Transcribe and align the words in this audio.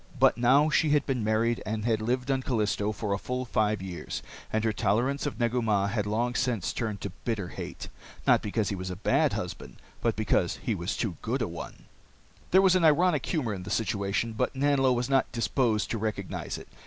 But 0.17 0.35
now 0.35 0.71
she 0.71 0.89
had 0.89 1.05
been 1.05 1.23
married, 1.23 1.61
and 1.63 1.85
had 1.85 2.01
lived 2.01 2.31
on 2.31 2.41
Callisto, 2.41 2.91
for 2.91 3.13
a 3.13 3.19
full 3.19 3.45
five 3.45 3.83
years, 3.83 4.23
and 4.51 4.63
her 4.63 4.73
tolerance 4.73 5.27
of 5.27 5.39
Negu 5.39 5.61
Mah 5.61 5.89
had 5.89 6.07
long 6.07 6.33
since 6.33 6.73
turned 6.73 7.01
to 7.01 7.11
bitter 7.23 7.49
hate. 7.49 7.87
Not 8.25 8.41
because 8.41 8.69
he 8.69 8.75
was 8.75 8.89
a 8.89 8.95
bad 8.95 9.33
husband, 9.33 9.75
but 10.01 10.15
because 10.15 10.55
he 10.63 10.73
was 10.73 10.97
too 10.97 11.17
good 11.21 11.43
a 11.43 11.47
one! 11.47 11.83
There 12.49 12.63
was 12.63 12.75
an 12.75 12.83
ironic 12.83 13.27
humor 13.27 13.53
in 13.53 13.61
the 13.61 13.69
situation, 13.69 14.33
but 14.33 14.55
Nanlo 14.55 14.91
was 14.91 15.07
not 15.07 15.31
disposed 15.31 15.91
to 15.91 15.99
recognize 15.99 16.57
it. 16.57 16.67